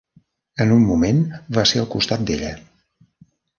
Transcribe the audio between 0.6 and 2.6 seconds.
En un moment va ser al costat d'ella.